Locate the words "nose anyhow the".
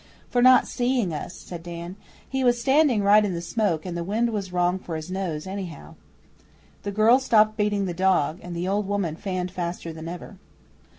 5.11-6.89